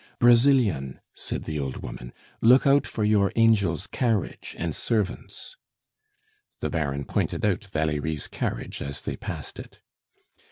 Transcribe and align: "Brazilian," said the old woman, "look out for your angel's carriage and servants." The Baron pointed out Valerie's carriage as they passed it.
"Brazilian," 0.17 0.99
said 1.13 1.43
the 1.43 1.59
old 1.59 1.83
woman, 1.83 2.11
"look 2.41 2.65
out 2.65 2.87
for 2.87 3.03
your 3.03 3.31
angel's 3.35 3.85
carriage 3.85 4.55
and 4.57 4.75
servants." 4.75 5.55
The 6.59 6.71
Baron 6.71 7.05
pointed 7.05 7.45
out 7.45 7.65
Valerie's 7.65 8.27
carriage 8.27 8.81
as 8.81 9.01
they 9.01 9.15
passed 9.15 9.59
it. 9.59 9.79